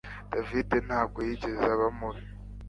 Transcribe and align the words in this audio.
David 0.31 0.69
ntabwo 0.87 1.19
yigeze 1.27 1.63
aba 1.73 1.87
mubi 1.97 2.23